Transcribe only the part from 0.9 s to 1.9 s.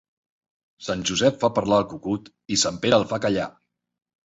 Josep fa parlar el